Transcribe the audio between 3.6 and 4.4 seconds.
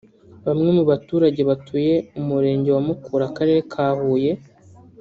ka Huye